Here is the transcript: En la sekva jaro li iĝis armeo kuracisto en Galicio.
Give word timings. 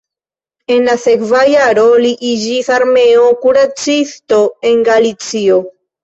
En 0.75 0.85
la 0.91 0.93
sekva 1.01 1.41
jaro 1.49 1.83
li 2.05 2.13
iĝis 2.29 2.69
armeo 2.75 3.27
kuracisto 3.43 4.39
en 4.71 4.81
Galicio. 4.89 5.59